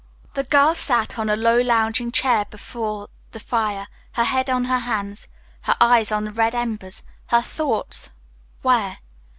[0.33, 4.79] The girl sat on a low lounging chair before the fire, her head on her
[4.79, 5.27] hand,
[5.65, 8.09] her eyes on the red embers, her thoughts
[8.63, 8.97] where?